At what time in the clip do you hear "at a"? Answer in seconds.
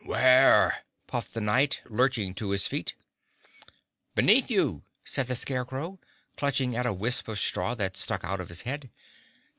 6.75-6.91